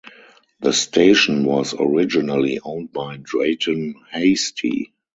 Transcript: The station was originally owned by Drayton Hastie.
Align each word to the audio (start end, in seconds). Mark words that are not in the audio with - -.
The 0.61 0.73
station 0.73 1.43
was 1.45 1.75
originally 1.77 2.59
owned 2.59 2.91
by 2.91 3.17
Drayton 3.17 3.93
Hastie. 4.11 4.93